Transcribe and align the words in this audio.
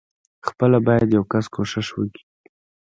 خپله 0.47 0.77
بايد 0.85 1.09
يو 1.15 1.23
کس 1.31 1.45
کوښښ 1.53 1.87
وکي. 1.95 2.23